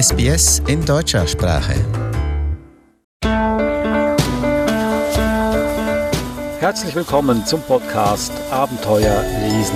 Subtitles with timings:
[0.00, 1.74] SBS in deutscher Sprache.
[6.60, 9.74] Herzlich willkommen zum Podcast Abenteuer lesen.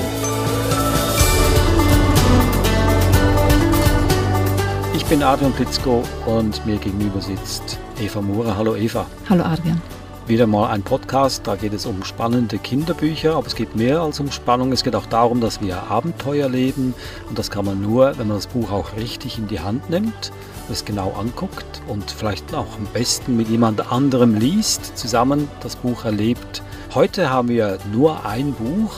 [4.95, 8.57] Ich bin Adrian Plitzko und mir gegenüber sitzt Eva Mura.
[8.57, 9.04] Hallo Eva.
[9.29, 9.82] Hallo Adrian
[10.27, 11.46] wieder mal ein Podcast.
[11.46, 14.73] Da geht es um spannende Kinderbücher, aber es geht mehr als um Spannung.
[14.73, 16.95] Es geht auch darum, dass wir Abenteuer leben.
[17.29, 20.33] Und das kann man nur, wenn man das Buch auch richtig in die Hand nimmt,
[20.70, 26.05] es genau anguckt und vielleicht auch am besten mit jemand anderem liest, zusammen das Buch
[26.05, 26.62] erlebt.
[26.95, 28.92] Heute haben wir nur ein Buch.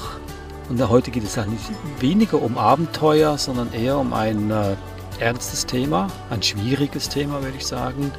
[0.68, 1.60] Und heute geht es eigentlich
[2.00, 4.76] weniger um Abenteuer, sondern eher um ein äh,
[5.18, 8.12] ernstes Thema, ein schwieriges Thema, würde ich sagen.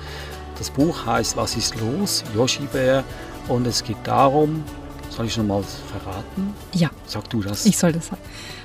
[0.57, 2.23] Das Buch heißt Was ist los?
[2.35, 3.03] Yoshi Bär.
[3.47, 4.63] Und es geht darum,
[5.09, 6.53] soll ich schon mal verraten?
[6.73, 6.89] Ja.
[7.05, 7.65] Sag du das.
[7.65, 8.21] Ich soll das sagen.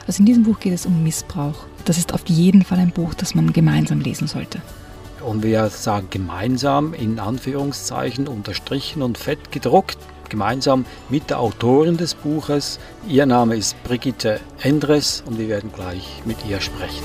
[0.06, 1.66] Also in diesem Buch geht es um Missbrauch.
[1.84, 4.60] Das ist auf jeden Fall ein Buch, das man gemeinsam lesen sollte.
[5.24, 9.98] Und wir sagen gemeinsam in Anführungszeichen unterstrichen und fett gedruckt,
[10.30, 12.78] gemeinsam mit der Autorin des Buches.
[13.06, 17.04] Ihr Name ist Brigitte Endres und wir werden gleich mit ihr sprechen.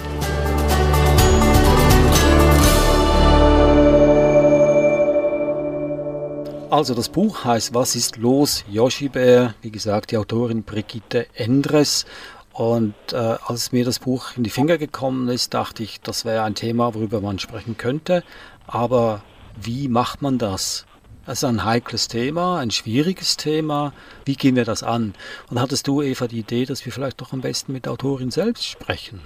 [6.75, 8.65] Also das Buch heißt Was ist los?
[8.69, 12.05] Yoshi Bär, wie gesagt, die Autorin Brigitte Endres.
[12.51, 16.43] Und äh, als mir das Buch in die Finger gekommen ist, dachte ich, das wäre
[16.43, 18.25] ein Thema, worüber man sprechen könnte.
[18.67, 19.23] Aber
[19.55, 20.85] wie macht man das?
[21.25, 23.93] Das ist ein heikles Thema, ein schwieriges Thema.
[24.25, 25.13] Wie gehen wir das an?
[25.49, 28.31] Und hattest du, Eva, die Idee, dass wir vielleicht doch am besten mit der Autorin
[28.31, 29.21] selbst sprechen?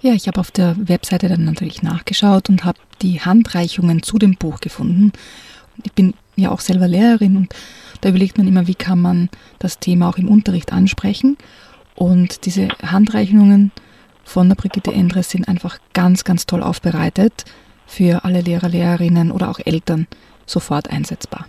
[0.00, 4.36] Ja, ich habe auf der Webseite dann natürlich nachgeschaut und habe die Handreichungen zu dem
[4.36, 5.12] Buch gefunden.
[5.84, 7.54] Ich bin ja auch selber Lehrerin und
[8.00, 11.36] da überlegt man immer, wie kann man das Thema auch im Unterricht ansprechen.
[11.94, 13.72] Und diese Handreichungen
[14.22, 17.44] von der Brigitte Endres sind einfach ganz, ganz toll aufbereitet
[17.86, 20.06] für alle Lehrer, Lehrerinnen oder auch Eltern
[20.44, 21.46] sofort einsetzbar.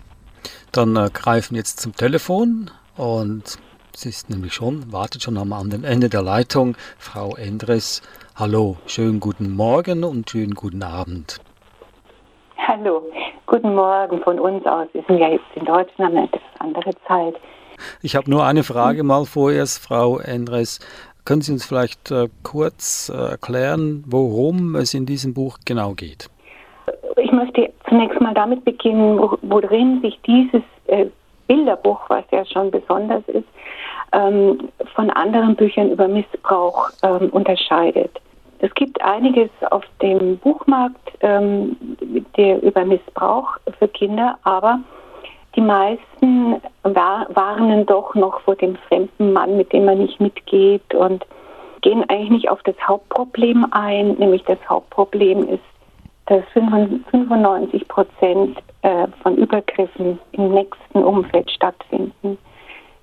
[0.72, 3.58] Dann äh, greifen jetzt zum Telefon und
[3.94, 8.00] sie ist nämlich schon, wartet schon am anderen Ende der Leitung, Frau Endres.
[8.36, 11.40] Hallo, schönen guten Morgen und schönen guten Abend.
[12.66, 13.02] Hallo,
[13.46, 14.88] guten Morgen von uns aus.
[14.92, 17.34] Wir sind ja jetzt in Deutschland, eine etwas andere Zeit.
[18.02, 20.80] Ich habe nur eine Frage mal vorerst, Frau Endres.
[21.24, 26.28] Können Sie uns vielleicht äh, kurz äh, erklären, worum es in diesem Buch genau geht?
[27.16, 31.06] Ich möchte zunächst mal damit beginnen, worin sich dieses äh,
[31.46, 33.48] Bilderbuch, was ja schon besonders ist,
[34.12, 38.20] ähm, von anderen Büchern über Missbrauch ähm, unterscheidet.
[38.60, 41.76] Es gibt einiges auf dem Buchmarkt ähm,
[42.36, 44.80] der, über Missbrauch für Kinder, aber
[45.54, 50.94] die meisten war, warnen doch noch vor dem fremden Mann, mit dem man nicht mitgeht
[50.94, 51.24] und
[51.80, 55.62] gehen eigentlich nicht auf das Hauptproblem ein, nämlich das Hauptproblem ist,
[56.26, 62.38] dass 95 Prozent äh, von Übergriffen im nächsten Umfeld stattfinden.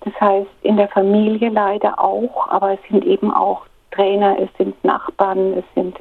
[0.01, 4.81] Das heißt, in der Familie leider auch, aber es sind eben auch Trainer, es sind
[4.83, 5.97] Nachbarn, es sind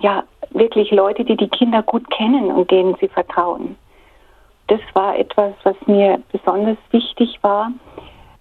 [0.00, 3.76] ja wirklich Leute, die die Kinder gut kennen und denen sie vertrauen.
[4.66, 7.72] Das war etwas, was mir besonders wichtig war,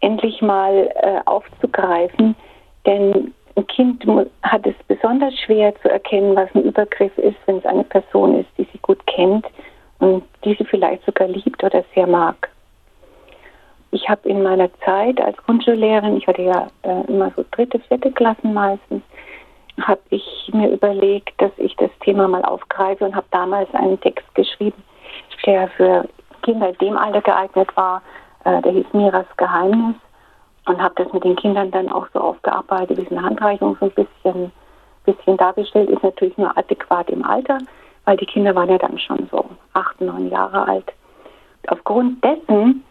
[0.02, 2.36] endlich mal äh, aufzugreifen,
[2.86, 4.06] denn ein Kind
[4.44, 8.50] hat es besonders schwer zu erkennen, was ein Übergriff ist, wenn es eine Person ist,
[8.58, 9.46] die sie gut kennt
[10.00, 12.50] und die sie vielleicht sogar liebt oder sehr mag
[13.92, 18.12] ich habe in meiner Zeit als Grundschullehrerin, ich hatte ja äh, immer so dritte, vierte
[18.12, 19.02] Klassen meistens,
[19.82, 24.26] habe ich mir überlegt, dass ich das Thema mal aufgreife und habe damals einen Text
[24.36, 24.84] geschrieben,
[25.46, 26.08] der für
[26.44, 28.02] Kinder in dem Alter geeignet war.
[28.44, 29.96] Äh, der hieß Miras Geheimnis
[30.66, 33.92] und habe das mit den Kindern dann auch so aufgearbeitet, wie eine Handreichung so ein
[33.92, 34.52] bisschen,
[35.06, 37.58] bisschen dargestellt, ist natürlich nur adäquat im Alter,
[38.06, 40.92] weil die Kinder waren ja dann schon so acht, neun Jahre alt.
[41.68, 42.84] Aufgrund dessen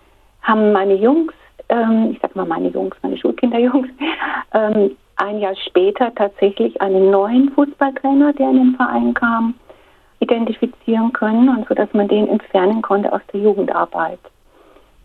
[0.49, 1.33] haben meine Jungs,
[1.69, 3.89] ähm, ich sag mal meine Jungs, meine Schulkinderjungs,
[4.55, 9.55] ähm, ein Jahr später tatsächlich einen neuen Fußballtrainer, der in den Verein kam,
[10.21, 14.19] identifizieren können und so, dass man den entfernen konnte aus der Jugendarbeit.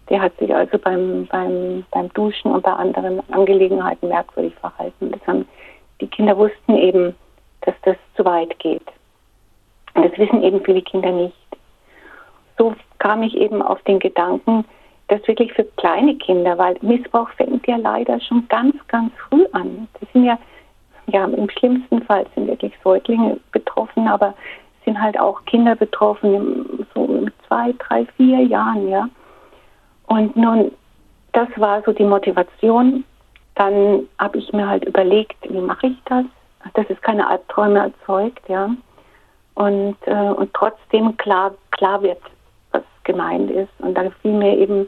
[0.09, 5.11] Der hat sich also beim, beim, beim Duschen und bei anderen Angelegenheiten merkwürdig verhalten.
[5.11, 5.47] Das haben,
[6.01, 7.15] die Kinder wussten eben,
[7.61, 8.85] dass das zu weit geht.
[9.93, 11.35] Und das wissen eben viele Kinder nicht.
[12.57, 14.65] So kam ich eben auf den Gedanken,
[15.07, 19.87] das wirklich für kleine Kinder, weil Missbrauch fängt ja leider schon ganz, ganz früh an.
[19.99, 20.37] Das sind ja,
[21.07, 24.33] ja, im schlimmsten Fall sind wirklich Säuglinge betroffen, aber
[24.85, 29.07] sind halt auch Kinder betroffen, so mit zwei, drei, vier Jahren, ja.
[30.07, 30.71] Und nun,
[31.31, 33.03] das war so die Motivation.
[33.55, 36.25] Dann habe ich mir halt überlegt, wie mache ich das,
[36.73, 38.69] dass es keine Albträume erzeugt, ja.
[39.55, 42.21] und, äh, und trotzdem klar, klar wird,
[43.03, 43.71] gemeint ist.
[43.79, 44.87] Und da fiel mir eben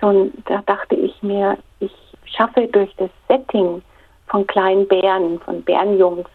[0.00, 1.92] so, ein, da dachte ich mir, ich
[2.24, 3.82] schaffe durch das Setting
[4.28, 6.28] von kleinen Bären, von Bärenjungs,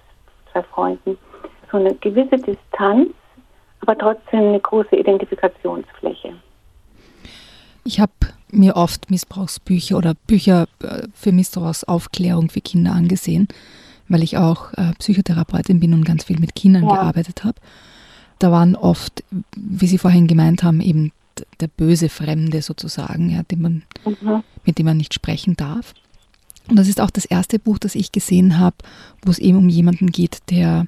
[0.51, 1.17] zwei Freunden,
[1.71, 3.09] so eine gewisse Distanz,
[3.81, 6.33] aber trotzdem eine große Identifikationsfläche.
[7.83, 8.11] Ich habe
[8.51, 13.47] mir oft Missbrauchsbücher oder Bücher äh, für Missbrauchsaufklärung für Kinder angesehen,
[14.07, 16.95] weil ich auch äh, Psychotherapeutin bin und ganz viel mit Kindern ja.
[16.95, 17.57] gearbeitet habe.
[18.41, 19.23] Da waren oft,
[19.55, 21.11] wie Sie vorhin gemeint haben, eben
[21.59, 24.41] der böse Fremde sozusagen, ja, den man, mhm.
[24.65, 25.93] mit dem man nicht sprechen darf.
[26.67, 28.77] Und das ist auch das erste Buch, das ich gesehen habe,
[29.21, 30.87] wo es eben um jemanden geht, der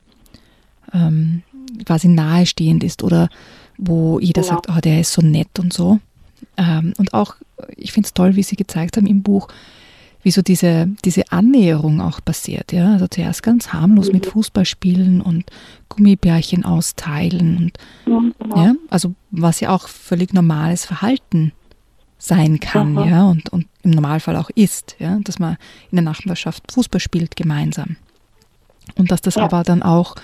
[0.94, 1.44] ähm,
[1.86, 3.30] quasi nahestehend ist oder
[3.78, 4.48] wo jeder ja.
[4.48, 6.00] sagt, oh, der ist so nett und so.
[6.58, 7.36] Ähm, und auch,
[7.78, 9.48] ich finde es toll, wie Sie gezeigt haben im Buch,
[10.24, 12.72] wie so diese, diese Annäherung auch passiert.
[12.72, 12.94] Ja?
[12.94, 14.14] Also zuerst ganz harmlos mhm.
[14.14, 15.46] mit Fußballspielen und
[15.90, 18.34] Gummibärchen austeilen und mhm.
[18.56, 21.52] ja, also was ja auch völlig normales Verhalten
[22.18, 25.58] sein kann, ja, und, und im Normalfall auch ist, ja, dass man
[25.92, 27.98] in der Nachbarschaft Fußball spielt gemeinsam.
[28.96, 29.44] Und dass das ja.
[29.44, 30.16] aber dann auch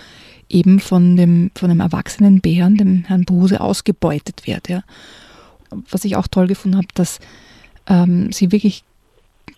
[0.47, 4.81] eben von dem, von dem erwachsenen Bären, dem Herrn Buse, ausgebeutet wird, ja
[5.89, 7.19] was ich auch toll gefunden habe, dass
[7.87, 8.83] ähm, sie wirklich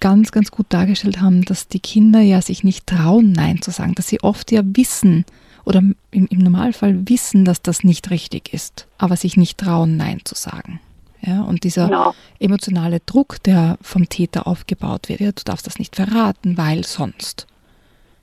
[0.01, 3.95] ganz, ganz gut dargestellt haben, dass die Kinder ja sich nicht trauen, Nein zu sagen,
[3.95, 5.23] dass sie oft ja wissen
[5.63, 10.19] oder im, im Normalfall wissen, dass das nicht richtig ist, aber sich nicht trauen, Nein
[10.25, 10.81] zu sagen.
[11.23, 12.15] Ja, und dieser genau.
[12.39, 17.45] emotionale Druck, der vom Täter aufgebaut wird, ja, du darfst das nicht verraten, weil sonst.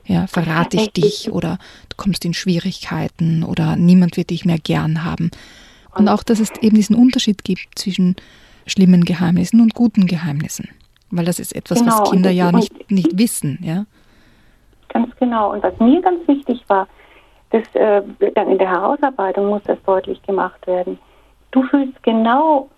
[0.05, 1.59] Ja, verrate ich dich oder
[1.91, 5.31] du kommst in Schwierigkeiten oder niemand wird dich mehr gern haben.
[5.95, 8.17] Und auch, dass es eben diesen Unterschied gibt zwischen
[8.67, 10.69] schlimmen Geheimnissen und guten Geheimnissen.
[11.11, 13.59] Weil das ist etwas, genau, was Kinder ja nicht, nicht wissen.
[13.63, 13.85] Ja?
[14.89, 15.53] Ganz genau.
[15.53, 16.87] Und was mir ganz wichtig war,
[17.51, 18.03] dass äh,
[18.35, 20.99] dann in der Herausarbeitung muss das deutlich gemacht werden.
[21.51, 22.69] Du fühlst genau,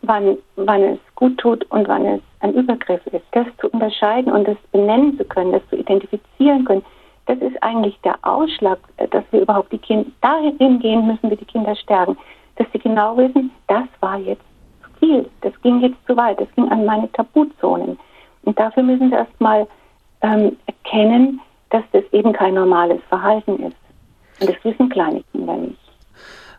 [0.00, 3.24] wann, wann es gut tut und wann es ein Übergriff ist.
[3.32, 6.84] Das zu unterscheiden und das benennen zu können, das zu identifizieren können,
[7.26, 11.36] das ist eigentlich der Ausschlag, äh, dass wir überhaupt die Kinder, dahin gehen müssen wir
[11.36, 12.16] die Kinder stärken
[12.56, 14.44] dass sie genau wissen, das war jetzt
[15.00, 17.98] zu viel, das ging jetzt zu weit, das ging an meine Tabuzonen.
[18.42, 19.66] Und dafür müssen sie erstmal
[20.20, 23.76] ähm, erkennen, dass das eben kein normales Verhalten ist.
[24.40, 25.78] Und das wissen kleine Kinder nicht.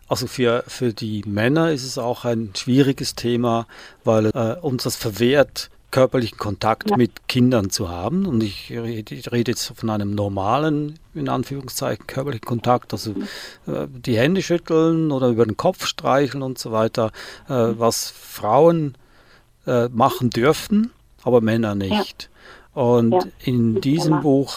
[0.07, 3.65] Also für, für die Männer ist es auch ein schwieriges Thema,
[4.03, 6.97] weil äh, uns das verwehrt, körperlichen Kontakt ja.
[6.97, 8.25] mit Kindern zu haben.
[8.25, 13.23] Und ich rede, ich rede, jetzt von einem normalen, in Anführungszeichen, körperlichen Kontakt, also mhm.
[13.67, 17.11] äh, die Hände schütteln oder über den Kopf streicheln und so weiter,
[17.49, 17.79] äh, mhm.
[17.79, 18.97] was Frauen
[19.65, 20.91] äh, machen dürfen,
[21.23, 22.29] aber Männer nicht.
[22.75, 22.81] Ja.
[22.81, 23.21] Und ja.
[23.43, 24.53] in diesem Buch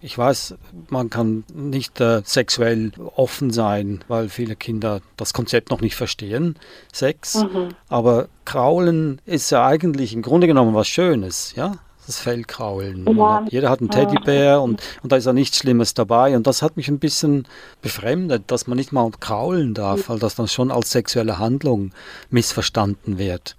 [0.00, 0.54] ich weiß,
[0.90, 6.56] man kann nicht äh, sexuell offen sein, weil viele Kinder das Konzept noch nicht verstehen,
[6.92, 7.34] Sex.
[7.34, 7.70] Mhm.
[7.88, 11.72] Aber Kraulen ist ja eigentlich im Grunde genommen was Schönes, ja?
[12.06, 13.04] Das Fellkraulen.
[13.18, 13.44] Ja.
[13.50, 16.34] Jeder hat einen Teddybär und, und da ist ja nichts Schlimmes dabei.
[16.36, 17.46] Und das hat mich ein bisschen
[17.82, 21.90] befremdet, dass man nicht mal kraulen darf, weil das dann schon als sexuelle Handlung
[22.30, 23.56] missverstanden wird.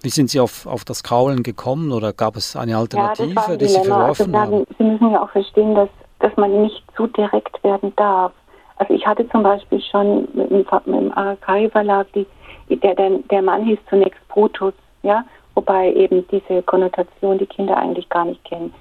[0.00, 3.58] Wie sind Sie auf, auf das Kraulen gekommen oder gab es eine Alternative, ja, ein
[3.58, 4.66] die Sie verworfen also, haben?
[4.78, 5.88] Sie müssen ja auch verstehen, dass,
[6.20, 8.32] dass man nicht zu direkt werden darf.
[8.76, 13.64] Also ich hatte zum Beispiel schon mit dem, mit dem Arakari-Verlag, der, der, der Mann
[13.64, 15.24] hieß zunächst Brutus, ja,
[15.54, 18.72] wobei eben diese Konnotation die Kinder eigentlich gar nicht kennen.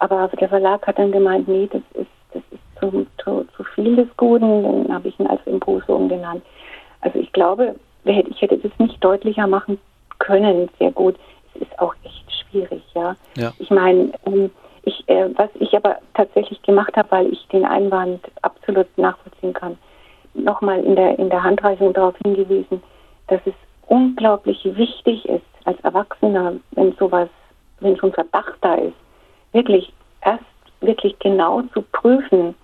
[0.00, 3.94] Aber der Verlag hat dann gemeint, nee, das ist, das ist zu, zu, zu viel
[3.94, 6.42] des Guten, dann habe ich ihn als Impuso umgenannt.
[7.02, 9.78] Also ich glaube, ich hätte das nicht deutlicher machen
[10.18, 11.16] können sehr gut.
[11.54, 13.16] Es ist auch echt schwierig, ja.
[13.36, 13.52] ja.
[13.58, 14.50] Ich meine, ähm,
[14.82, 19.78] ich, äh, was ich aber tatsächlich gemacht habe, weil ich den Einwand absolut nachvollziehen kann,
[20.34, 22.82] nochmal in der, in der Handreichung darauf hingewiesen,
[23.28, 23.54] dass es
[23.86, 27.28] unglaublich wichtig ist, als Erwachsener, wenn sowas,
[27.80, 28.96] wenn schon Verdacht da ist,
[29.52, 29.92] wirklich
[30.22, 30.44] erst
[30.80, 32.54] wirklich genau zu prüfen,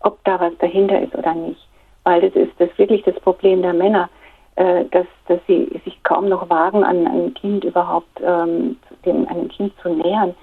[0.00, 1.60] ob da was dahinter ist oder nicht.
[2.04, 4.10] Weil das ist das wirklich das Problem der Männer.
[4.56, 9.48] Äh, dass, dass sie sich kaum noch wagen, an ein Kind überhaupt, ähm, dem, einem
[9.48, 10.34] Kind zu nähern.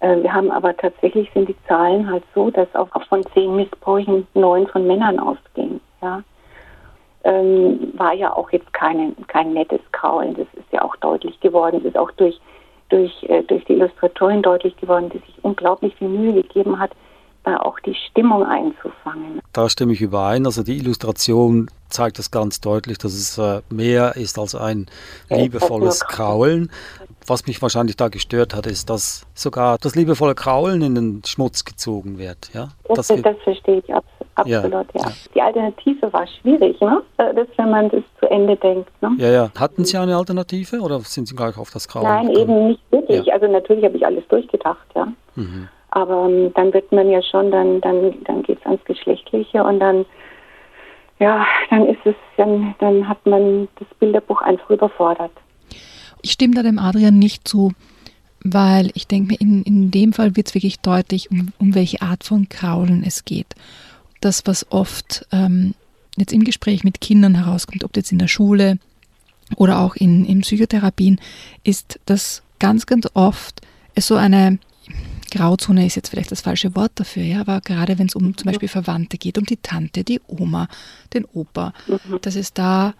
[0.00, 4.26] Äh, wir haben aber tatsächlich sind die Zahlen halt so, dass auch von zehn Missbräuchen
[4.34, 5.80] neun von Männern ausgehen.
[6.02, 6.22] Ja.
[7.24, 10.34] Ähm, war ja auch jetzt keine, kein nettes Kraulen.
[10.34, 11.78] Das ist ja auch deutlich geworden.
[11.78, 12.38] Es ist auch durch,
[12.90, 16.90] durch, äh, durch die Illustratorin deutlich geworden, die sich unglaublich viel Mühe gegeben hat,
[17.44, 19.40] da auch die Stimmung einzufangen.
[19.54, 20.44] Da stimme ich überein.
[20.44, 24.86] Also die Illustration zeigt das ganz deutlich, dass es äh, mehr ist als ein
[25.30, 26.70] liebevolles Kraulen.
[27.26, 31.64] Was mich wahrscheinlich da gestört hat, ist, dass sogar das liebevolle Kraulen in den Schmutz
[31.64, 32.50] gezogen wird.
[32.52, 32.68] Ja?
[32.88, 34.26] Das, das, das verstehe ich absolut.
[34.34, 35.00] absolut, ja.
[35.00, 35.12] ja.
[35.34, 37.00] Die Alternative war schwierig, ne?
[37.16, 38.90] Äh, das, wenn man das zu Ende denkt.
[39.00, 39.12] Ne?
[39.18, 39.50] Ja, ja.
[39.58, 42.04] Hatten Sie eine Alternative oder sind Sie gleich auf das Grauen?
[42.04, 42.42] Nein, gekommen?
[42.42, 43.24] eben nicht wirklich.
[43.24, 43.34] Ja.
[43.34, 45.06] Also natürlich habe ich alles durchgedacht, ja.
[45.36, 45.68] Mhm.
[45.92, 49.62] Aber um, ähm, dann wird man ja schon, dann, dann, dann geht es ans Geschlechtliche
[49.62, 50.04] und dann,
[51.18, 55.32] ja, dann ist es, dann, dann hat man das Bilderbuch einfach überfordert.
[56.22, 57.72] Ich stimme da dem Adrian nicht zu,
[58.42, 62.02] weil ich denke mir, in, in dem Fall wird es wirklich deutlich, um, um welche
[62.02, 63.54] Art von Kraulen es geht.
[64.20, 65.74] Das, was oft ähm,
[66.16, 68.78] jetzt im Gespräch mit Kindern herauskommt, ob jetzt in der Schule
[69.56, 71.20] oder auch in, in Psychotherapien,
[71.62, 73.60] ist, dass ganz, ganz oft
[73.94, 74.58] es so eine
[75.34, 78.46] Grauzone ist jetzt vielleicht das falsche Wort dafür, ja, aber gerade wenn es um zum
[78.46, 80.68] Beispiel Verwandte geht, um die Tante, die Oma,
[81.12, 82.20] den Opa, mhm.
[82.22, 82.94] dass es da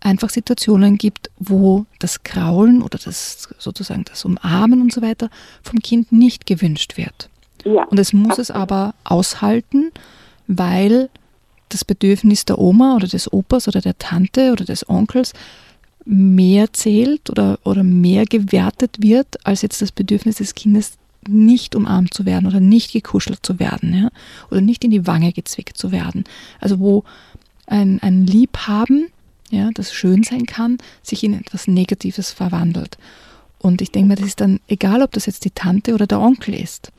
[0.00, 5.30] einfach Situationen gibt, wo das Kraulen oder das sozusagen das Umarmen und so weiter
[5.62, 7.30] vom Kind nicht gewünscht wird.
[7.64, 7.84] Ja.
[7.84, 9.90] Und es muss es aber aushalten,
[10.46, 11.08] weil
[11.70, 15.32] das Bedürfnis der Oma oder des Opas oder der Tante oder des Onkels
[16.04, 22.14] mehr zählt oder, oder mehr gewertet wird als jetzt das Bedürfnis des Kindes, nicht umarmt
[22.14, 24.08] zu werden oder nicht gekuschelt zu werden ja?
[24.50, 26.24] oder nicht in die Wange gezwickt zu werden.
[26.60, 27.04] Also wo
[27.66, 29.08] ein, ein Liebhaben,
[29.50, 32.98] ja, das schön sein kann, sich in etwas Negatives verwandelt.
[33.58, 36.20] Und ich denke mir, das ist dann egal, ob das jetzt die Tante oder der
[36.20, 36.92] Onkel ist.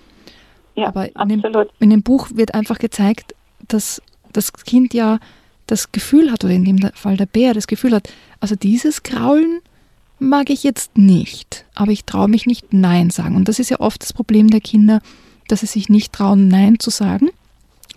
[0.76, 1.44] Ja, Aber in dem,
[1.80, 3.36] in dem Buch wird einfach gezeigt,
[3.68, 4.02] dass
[4.34, 5.20] das Kind ja
[5.68, 9.62] das Gefühl hat, oder in dem Fall der Bär das Gefühl hat, also dieses Kraulen
[10.20, 13.36] mag ich jetzt nicht, aber ich traue mich nicht Nein sagen.
[13.36, 15.02] Und das ist ja oft das Problem der Kinder,
[15.48, 17.30] dass sie sich nicht trauen, Nein zu sagen.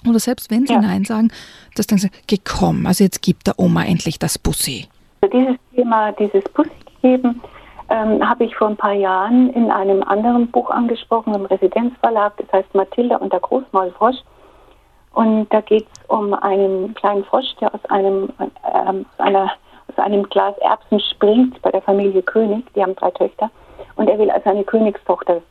[0.08, 0.80] Oder selbst wenn sie ja.
[0.80, 1.30] Nein sagen,
[1.74, 4.86] dass dann sagen, geh komm, also jetzt gibt der Oma endlich das Bussi.
[5.32, 6.70] Dieses Thema, dieses Bussi
[7.02, 7.40] geben,
[7.88, 12.52] ähm, habe ich vor ein paar Jahren in einem anderen Buch angesprochen, im Residenzverlag, das
[12.52, 14.16] heißt Mathilda und der Großmaulfrosch.
[15.14, 19.50] Und da geht es um einen kleinen Frosch, der aus einem, äh, einer
[19.98, 22.64] aus einem Glas Erbsen springt bei der Familie König.
[22.74, 23.50] Die haben drei Töchter.
[23.96, 25.42] Und er will als seine Königstochter,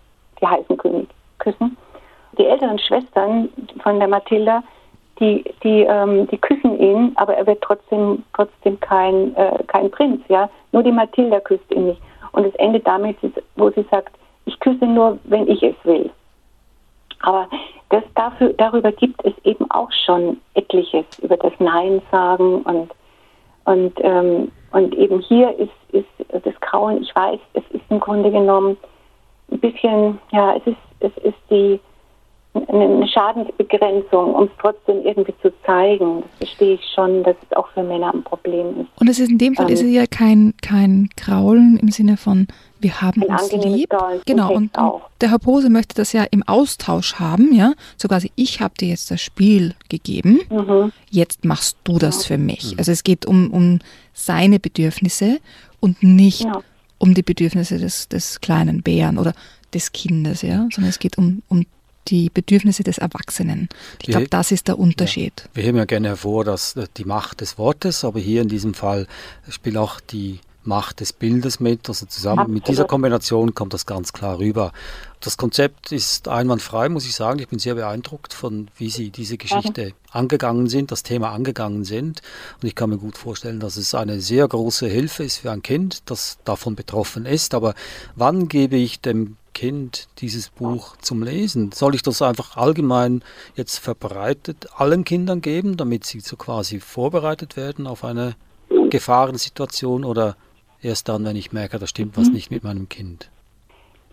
[0.41, 1.77] die heißen König, küssen.
[2.37, 3.49] Die älteren Schwestern
[3.81, 4.63] von der Mathilda,
[5.19, 10.21] die, die, ähm, die küssen ihn, aber er wird trotzdem, trotzdem kein, äh, kein Prinz.
[10.29, 10.49] Ja?
[10.71, 12.01] Nur die Mathilda küsst ihn nicht.
[12.33, 13.17] Und es endet damit,
[13.55, 16.09] wo sie sagt, ich küsse nur, wenn ich es will.
[17.23, 17.47] Aber
[17.89, 22.91] das dafür, darüber gibt es eben auch schon etliches, über das Nein sagen und
[23.67, 28.31] und, ähm, und eben hier ist, ist das Grauen, ich weiß, es ist im Grunde
[28.31, 28.77] genommen
[29.51, 31.79] ein bisschen, ja, es ist, es ist die,
[32.53, 36.21] eine Schadensbegrenzung, um es trotzdem irgendwie zu zeigen.
[36.21, 39.01] Das verstehe ich schon, dass es auch für Männer ein Problem ist.
[39.01, 42.15] Und es ist in dem Fall ähm, ist es ja kein, kein Graulen im Sinne
[42.15, 42.47] von
[42.79, 43.93] wir haben uns lieb.
[44.25, 47.73] Genau, und, und, der Herr Pose möchte das ja im Austausch haben, ja.
[47.97, 50.91] So quasi, ich habe dir jetzt das Spiel gegeben, mhm.
[51.09, 52.73] jetzt machst du das für mich.
[52.73, 52.79] Mhm.
[52.79, 53.79] Also es geht um, um
[54.13, 55.39] seine Bedürfnisse
[55.79, 56.61] und nicht ja.
[56.97, 59.33] um die Bedürfnisse des, des kleinen Bären oder
[59.73, 61.65] des Kindes, ja, sondern es geht um, um
[62.07, 63.67] die Bedürfnisse des Erwachsenen.
[64.01, 65.33] Ich glaube, das ist der Unterschied.
[65.37, 65.49] Ja.
[65.55, 68.73] Wir heben ja gerne hervor, dass äh, die Macht des Wortes, aber hier in diesem
[68.73, 69.07] Fall
[69.49, 71.87] spielt auch die Macht des Bildes mit.
[71.89, 72.55] Also zusammen Absolut.
[72.55, 74.71] mit dieser Kombination kommt das ganz klar rüber.
[75.19, 77.39] Das Konzept ist einwandfrei, muss ich sagen.
[77.39, 82.21] Ich bin sehr beeindruckt von, wie Sie diese Geschichte angegangen sind, das Thema angegangen sind.
[82.61, 85.63] Und ich kann mir gut vorstellen, dass es eine sehr große Hilfe ist für ein
[85.63, 87.55] Kind, das davon betroffen ist.
[87.55, 87.73] Aber
[88.15, 91.71] wann gebe ich dem Kind dieses Buch zum Lesen?
[91.71, 93.23] Soll ich das einfach allgemein
[93.55, 98.35] jetzt verbreitet allen Kindern geben, damit sie so quasi vorbereitet werden auf eine
[98.91, 100.35] Gefahrensituation oder
[100.81, 102.33] erst dann, wenn ich merke, da stimmt was mhm.
[102.33, 103.29] nicht mit meinem Kind?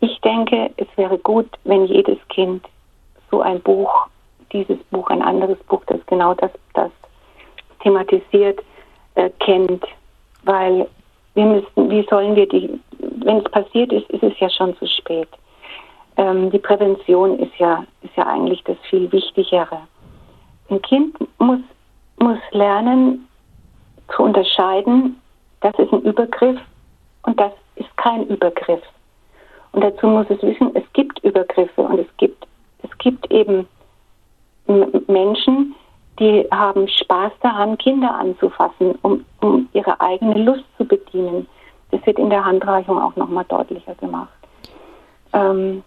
[0.00, 2.64] Ich denke, es wäre gut, wenn jedes Kind
[3.30, 4.09] so ein Buch,
[4.52, 6.90] dieses Buch, ein anderes Buch, das genau das, das
[7.83, 8.61] thematisiert,
[9.14, 9.85] äh, kennt,
[10.44, 10.88] weil
[11.35, 14.87] wir müssen, wie sollen wir die, wenn es passiert ist, ist es ja schon zu
[14.87, 15.28] spät.
[16.16, 19.80] Ähm, die Prävention ist ja, ist ja eigentlich das viel Wichtigere.
[20.71, 21.61] Ein Kind muss,
[22.18, 23.28] muss lernen
[24.14, 25.21] zu unterscheiden,
[25.64, 26.61] das ist ein Übergriff
[27.23, 28.83] und das ist kein Übergriff.
[29.73, 32.47] Und dazu muss es wissen, es gibt Übergriffe und es gibt,
[32.83, 33.66] es gibt eben
[35.09, 35.75] Menschen,
[36.21, 41.47] die haben Spaß daran, Kinder anzufassen, um, um ihre eigene Lust zu bedienen.
[41.90, 44.28] Das wird in der Handreichung auch nochmal deutlicher gemacht.
[45.33, 45.83] Ähm,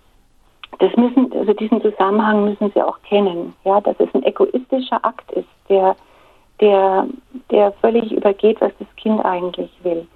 [0.79, 5.31] das müssen, also diesen Zusammenhang müssen Sie auch kennen, ja, dass es ein egoistischer Akt
[5.31, 5.95] ist, der
[6.59, 7.07] der,
[7.51, 10.07] der völlig übergeht, was das Kind eigentlich will.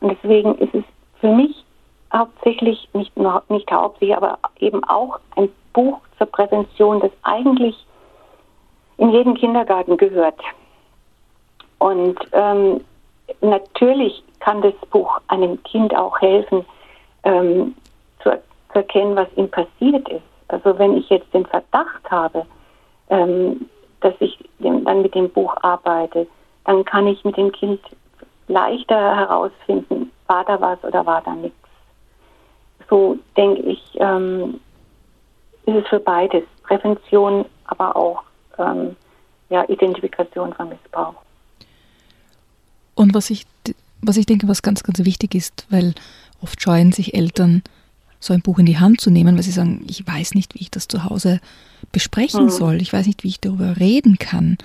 [0.00, 0.84] Und deswegen ist es
[1.20, 1.64] für mich
[2.12, 7.74] hauptsächlich, nicht, nur, nicht hauptsächlich, aber eben auch ein Buch zur Prävention, das eigentlich
[8.98, 10.40] in jeden Kindergarten gehört.
[11.78, 12.80] Und ähm,
[13.40, 16.64] natürlich kann das Buch einem Kind auch helfen,
[17.24, 17.74] ähm,
[18.22, 18.30] zu,
[18.72, 20.22] zu, erkennen, was ihm passiert ist.
[20.48, 22.46] Also wenn ich jetzt den Verdacht habe,
[23.10, 23.68] ähm,
[24.02, 26.26] dass ich dann mit dem Buch arbeite,
[26.64, 27.80] dann kann ich mit dem Kind
[28.48, 31.56] leichter herausfinden, war da was oder war da nichts.
[32.88, 34.60] So denke ich, ähm,
[35.66, 36.44] ist es für beides.
[36.62, 38.22] Prävention, aber auch
[38.58, 38.96] ähm,
[39.50, 41.14] ja, Identifikation von Missbrauch.
[42.94, 43.46] Und was ich,
[44.00, 45.94] was ich denke, was ganz, ganz wichtig ist, weil
[46.42, 47.62] oft scheuen sich Eltern,
[48.22, 50.60] so ein Buch in die Hand zu nehmen, weil sie sagen, ich weiß nicht, wie
[50.60, 51.40] ich das zu Hause
[51.90, 52.50] besprechen mhm.
[52.50, 54.58] soll, ich weiß nicht, wie ich darüber reden kann.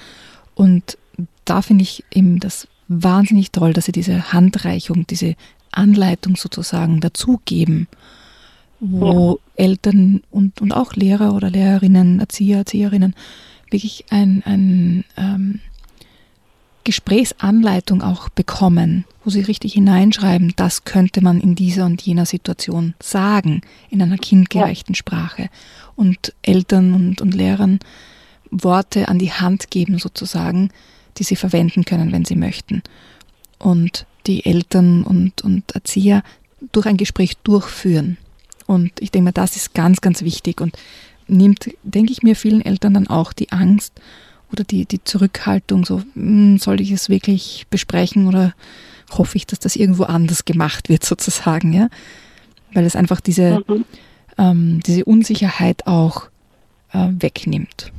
[0.54, 0.98] Und
[1.44, 5.36] da finde ich eben das wahnsinnig toll, dass sie diese Handreichung, diese
[5.72, 7.88] Anleitung sozusagen dazugeben,
[8.80, 9.66] wo ja.
[9.66, 13.16] Eltern und, und auch Lehrer oder Lehrerinnen, Erzieher, Erzieherinnen
[13.72, 15.60] wirklich ein, ein ähm,
[16.88, 22.96] Gesprächsanleitung auch bekommen, wo sie richtig hineinschreiben, das könnte man in dieser und jener Situation
[23.04, 24.98] sagen, in einer kindgerechten ja.
[24.98, 25.50] Sprache.
[25.98, 27.80] Und Eltern und, und Lehrern
[28.52, 30.70] Worte an die Hand geben sozusagen,
[31.18, 32.84] die sie verwenden können, wenn sie möchten.
[33.60, 36.24] Und die Eltern und, und Erzieher
[36.72, 38.16] durch ein Gespräch durchführen.
[38.66, 40.78] Und ich denke mir, das ist ganz, ganz wichtig und
[41.28, 43.92] nimmt, denke ich mir, vielen Eltern dann auch die Angst
[44.52, 48.54] oder die, die Zurückhaltung, so hm, soll ich es wirklich besprechen oder
[49.18, 51.88] hoffe ich, dass das irgendwo anders gemacht wird sozusagen, ja,
[52.74, 53.86] weil es einfach diese, mhm.
[54.38, 56.24] ähm, diese Unsicherheit auch
[56.94, 57.92] äh, wegnimmt.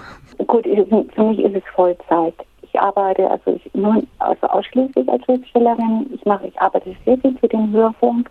[0.47, 2.33] Gut, für mich ist es Vollzeit.
[2.61, 6.05] Ich arbeite also ich, nur also ausschließlich als Schriftstellerin.
[6.13, 8.29] Ich mache, ich arbeite sehr viel für den Hörfunk,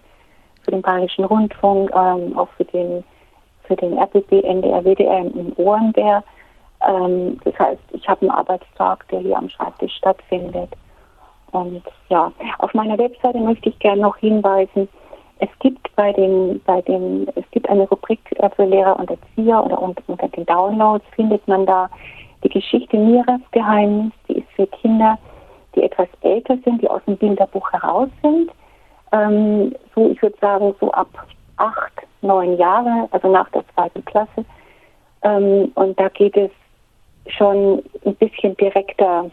[0.63, 3.03] für den Bayerischen Rundfunk, ähm, auch für den
[3.65, 6.25] für den RBB, NDR, WDR im Ohrenbär.
[6.87, 10.71] Ähm, das heißt, ich habe einen Arbeitstag, der hier am Schreibtisch stattfindet.
[11.53, 14.89] Und ja, auf meiner Webseite möchte ich gerne noch hinweisen,
[15.41, 18.21] es gibt bei den, bei den, es gibt eine Rubrik
[18.57, 21.89] für Lehrer und Erzieher oder unter den Downloads findet man da
[22.43, 25.19] die Geschichte Miras Geheimnis, die ist für Kinder,
[25.75, 28.51] die etwas älter sind, die aus dem Bilderbuch heraus sind.
[29.13, 31.09] Ähm, so, ich würde sagen, so ab
[31.57, 34.45] acht, neun Jahre, also nach der zweiten Klasse.
[35.23, 36.51] Ähm, und da geht es
[37.33, 39.31] schon ein bisschen direkter,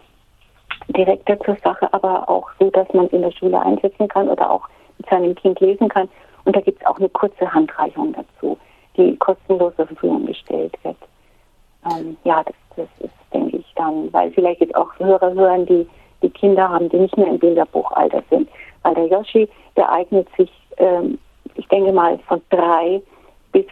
[0.89, 4.49] direkter zur Sache, aber auch so, dass man es in der Schule einsetzen kann oder
[4.49, 6.09] auch mit seinem Kind lesen kann.
[6.45, 8.57] Und da gibt es auch eine kurze Handreichung dazu,
[8.97, 10.97] die kostenlos zur Verfügung gestellt wird.
[11.91, 15.87] Ähm, ja, das, das ist, denke ich, dann, weil vielleicht jetzt auch Hörer hören, die,
[16.21, 18.49] die Kinder haben, die nicht mehr im Bilderbuchalter sind.
[18.83, 21.19] Weil der Yoshi, der eignet sich, ähm,
[21.55, 23.01] ich denke mal, von drei
[23.51, 23.65] bis,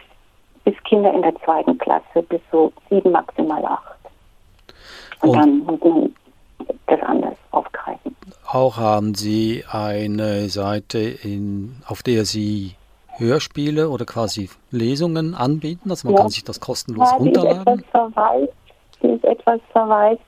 [0.64, 3.93] bis Kinder in der zweiten Klasse, bis so sieben, maximal acht.
[5.22, 6.14] Und, und dann muss man
[6.86, 8.16] das anders aufgreifen.
[8.50, 12.74] Auch haben Sie eine Seite, in, auf der Sie
[13.16, 15.90] Hörspiele oder quasi Lesungen anbieten.
[15.90, 16.22] Also man ja.
[16.22, 17.64] kann sich das kostenlos ja, runterladen.
[17.64, 18.52] Die ist etwas verwaist.
[19.02, 20.22] Die ist etwas verwaist.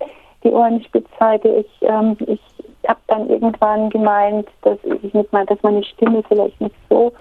[0.44, 1.48] Die Ohrenspitzseite.
[1.48, 2.40] Ich, ähm, ich
[2.86, 7.12] habe dann irgendwann gemeint, dass ich mit mein, dass meine Stimme vielleicht nicht so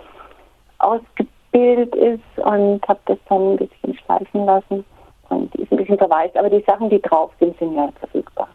[0.77, 4.85] ausgebildet ist und habe das dann ein bisschen schleifen lassen.
[5.29, 6.35] Und die ist ein bisschen verwaist.
[6.37, 8.47] Aber die Sachen, die drauf sind, sind ja verfügbar.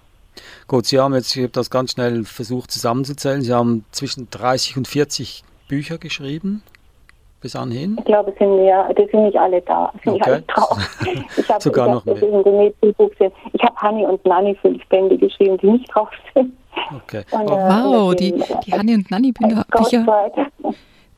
[0.68, 4.76] Gut, Sie haben jetzt, ich habe das ganz schnell versucht zusammenzuzählen, Sie haben zwischen 30
[4.76, 6.62] und 40 Bücher geschrieben
[7.40, 7.96] bis anhin?
[7.98, 10.30] Ich glaube, es sind mehr, die sind nicht alle da, sind okay.
[10.30, 10.78] alle drauf.
[11.36, 12.16] Ich habe sogar noch mehr.
[12.16, 16.52] Ich habe Hanni und Nanni fünf Bände geschrieben, die nicht drauf sind.
[16.94, 17.24] Okay.
[17.30, 18.32] Und, oh, wow, die,
[18.66, 19.64] die Hanni und Nanni Bücher,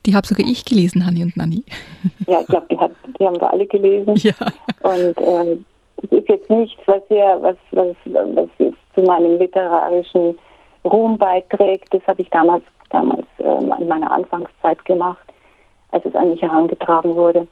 [0.07, 1.65] die habe sogar ich gelesen, Hanni und Nanni.
[2.27, 2.79] Ja, ich glaube, die,
[3.19, 4.15] die, haben wir alle gelesen.
[4.17, 4.35] Ja.
[4.83, 5.65] Und ähm,
[5.97, 10.39] das ist jetzt nichts, was, hier, was, was, was jetzt zu meinem literarischen
[10.85, 11.93] Ruhm beiträgt.
[11.95, 15.33] Das habe ich damals, damals ähm, in meiner Anfangszeit gemacht
[15.93, 17.47] als es an mich herangetragen wurde.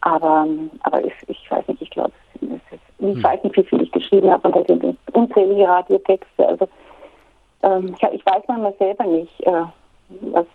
[0.00, 0.46] Aber,
[0.82, 2.50] aber ich, ich weiß nicht, ich glaube, ich
[2.98, 3.22] hm.
[3.22, 6.48] weiß nicht, wie viel ich geschrieben habe und da sind unzählige Radiotexte.
[6.48, 6.68] Also
[7.62, 9.64] ähm, ich, ich, weiß manchmal selber nicht, äh,
[10.08, 10.46] was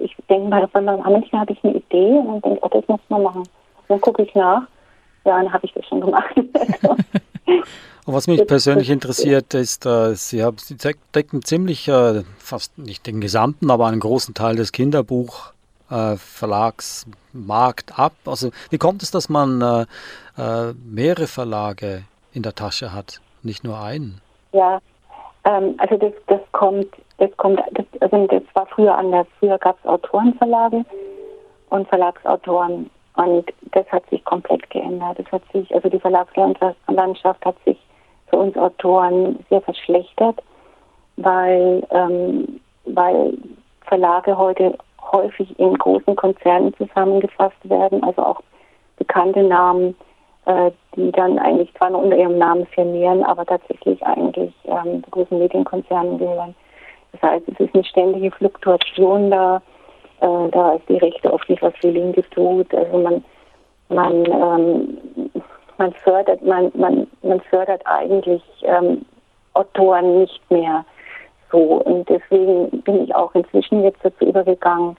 [0.00, 3.22] ich denke mal, manchmal habe ich eine Idee und dann denke, oh, das muss man
[3.22, 3.40] machen.
[3.40, 3.48] Und
[3.88, 4.62] dann gucke ich nach,
[5.24, 6.34] ja, dann habe ich das schon gemacht.
[8.08, 10.78] Und was mich persönlich interessiert, ist, äh, Sie, haben, Sie
[11.14, 15.52] decken ziemlich, äh, fast nicht den gesamten, aber einen großen Teil des Kinderbuch
[15.90, 16.16] äh,
[17.94, 18.12] ab?
[18.24, 19.84] Also wie kommt es, dass man äh,
[20.38, 24.22] äh, mehrere Verlage in der Tasche hat, nicht nur einen?
[24.52, 24.80] Ja,
[25.48, 29.26] ähm, also das, das kommt, das kommt, das, also das war früher anders.
[29.38, 30.84] Früher gab es Autorenverlage
[31.70, 35.18] und Verlagsautoren und das hat sich komplett geändert.
[35.18, 37.78] Das hat sich, also die Verlagslandschaft hat sich
[38.28, 40.42] für uns Autoren sehr verschlechtert,
[41.16, 43.32] weil, ähm, weil
[43.86, 44.76] Verlage heute
[45.10, 48.42] häufig in großen Konzernen zusammengefasst werden, also auch
[48.98, 49.96] bekannte Namen,
[50.96, 56.18] die dann eigentlich zwar nur unter ihrem Namen firmieren, aber tatsächlich eigentlich ähm, großen Medienkonzernen
[56.18, 56.54] gehören.
[57.12, 59.62] Das heißt, es ist eine ständige Fluktuation da.
[60.20, 62.74] Äh, da ist die Rechte oft nicht was Willing tut.
[62.74, 63.24] Also man,
[63.88, 64.98] man, ähm,
[65.76, 69.04] man fördert, man, man, man fördert eigentlich ähm,
[69.54, 70.84] Autoren nicht mehr
[71.50, 71.58] so.
[71.58, 74.96] Und deswegen bin ich auch inzwischen jetzt dazu übergegangen,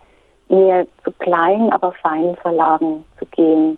[0.47, 3.77] mehr zu kleinen, aber feinen Verlagen zu gehen.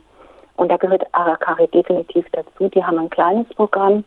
[0.61, 2.69] Und da gehört Arakari definitiv dazu.
[2.69, 4.03] Die haben ein kleines Programm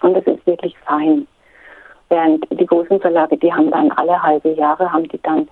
[0.00, 1.28] und das ist wirklich fein.
[2.08, 5.46] Während die großen Verlage, die haben dann alle halbe Jahre, haben die dann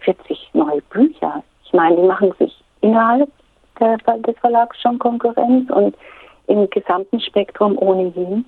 [0.00, 1.44] 40 neue Bücher.
[1.62, 3.30] Ich meine, die machen sich innerhalb
[3.78, 5.96] der, des Verlags schon Konkurrenz und
[6.48, 8.44] im gesamten Spektrum ohnehin.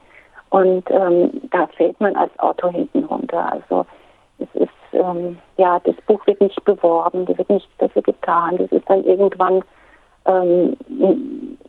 [0.51, 3.53] Und ähm, da fällt man als Autor hinten runter.
[3.53, 3.87] Also
[4.41, 8.57] es ist, ähm, ja, das Buch wird nicht beworben, das wird nicht dafür getan.
[8.57, 9.63] Das ist dann irgendwann,
[10.27, 10.77] ähm,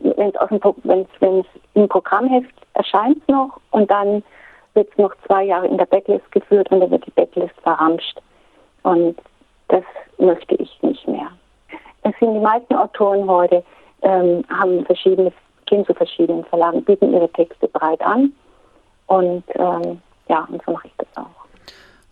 [0.00, 4.22] wenn es im Programmheft erscheint noch und dann
[4.74, 8.20] wird es noch zwei Jahre in der Backlist geführt und dann wird die Backlist verramscht.
[8.82, 9.16] Und
[9.68, 9.84] das
[10.18, 11.28] möchte ich nicht mehr.
[12.02, 13.64] Es sind die meisten Autoren heute,
[14.02, 15.32] ähm, haben verschiedene,
[15.66, 18.32] gehen zu verschiedenen Verlagen, bieten ihre Texte breit an
[19.06, 21.44] und ähm, ja, und so mache ich das auch.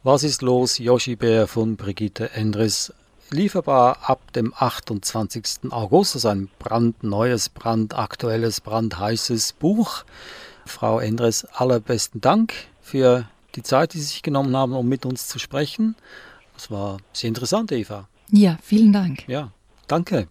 [0.03, 0.79] Was ist los?
[0.79, 2.93] Yoshi Bär von Brigitte Endres.
[3.33, 5.73] Lieferbar ab dem 28.
[5.73, 6.15] August.
[6.15, 10.05] Das ist ein brandneues, brandaktuelles, brandheißes Buch.
[10.67, 13.25] Frau Endres, allerbesten Dank für
[13.57, 15.97] die Zeit, die Sie sich genommen haben, um mit uns zu sprechen.
[16.55, 18.07] Das war sehr interessant, Eva.
[18.31, 19.27] Ja, vielen Dank.
[19.29, 19.49] Ja,
[19.89, 20.27] danke.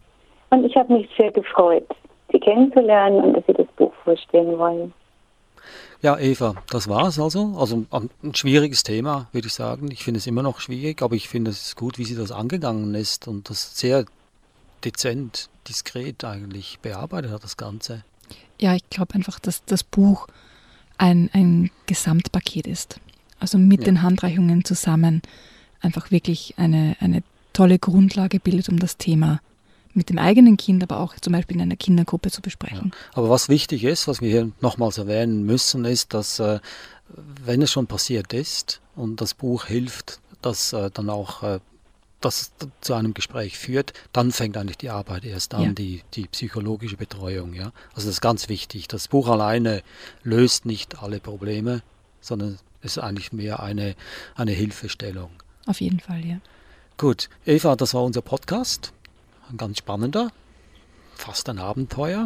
[0.51, 1.87] Und ich habe mich sehr gefreut,
[2.31, 4.93] Sie kennenzulernen und dass Sie das Buch vorstellen wollen.
[6.01, 7.55] Ja, Eva, das war's also.
[7.57, 9.91] Also ein schwieriges Thema, würde ich sagen.
[9.91, 12.95] Ich finde es immer noch schwierig, aber ich finde es gut, wie sie das angegangen
[12.95, 14.05] ist und das sehr
[14.83, 18.03] dezent, diskret eigentlich bearbeitet hat, das Ganze.
[18.59, 20.27] Ja, ich glaube einfach, dass das Buch
[20.97, 22.99] ein, ein Gesamtpaket ist.
[23.39, 23.85] Also mit ja.
[23.85, 25.21] den Handreichungen zusammen
[25.81, 29.50] einfach wirklich eine, eine tolle Grundlage bildet, um das Thema zu
[29.93, 32.91] mit dem eigenen Kind, aber auch zum Beispiel in einer Kindergruppe zu besprechen.
[32.93, 33.07] Ja.
[33.13, 36.59] Aber was wichtig ist, was wir hier nochmals erwähnen müssen, ist, dass äh,
[37.43, 41.59] wenn es schon passiert ist und das Buch hilft, dass äh, dann auch äh,
[42.21, 42.51] das
[42.81, 45.71] zu einem Gespräch führt, dann fängt eigentlich die Arbeit erst an, ja.
[45.71, 47.53] die, die psychologische Betreuung.
[47.53, 47.71] Ja?
[47.95, 48.87] Also das ist ganz wichtig.
[48.87, 49.81] Das Buch alleine
[50.23, 51.81] löst nicht alle Probleme,
[52.21, 53.95] sondern es ist eigentlich mehr eine,
[54.35, 55.31] eine Hilfestellung.
[55.65, 56.37] Auf jeden Fall, ja.
[56.97, 58.93] Gut, Eva, das war unser Podcast
[59.51, 60.31] ein ganz spannender.
[61.15, 62.25] fast ein Abenteuer.